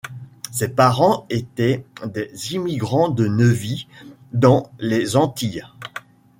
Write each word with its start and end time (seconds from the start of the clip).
Ses 0.51 0.69
parents 0.69 1.27
étaient 1.29 1.85
des 2.07 2.55
immigrants 2.55 3.09
de 3.09 3.27
Nevis 3.27 3.85
dans 4.33 4.71
les 4.79 5.15
Antilles. 5.15 5.63